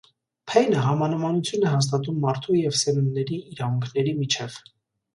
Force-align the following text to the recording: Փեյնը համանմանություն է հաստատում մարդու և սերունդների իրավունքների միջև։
Փեյնը 0.51 0.79
համանմանություն 0.85 1.67
է 1.69 1.75
հաստատում 1.75 2.19
մարդու 2.25 2.59
և 2.65 2.81
սերունդների 2.83 3.41
իրավունքների 3.55 4.21
միջև։ 4.27 4.63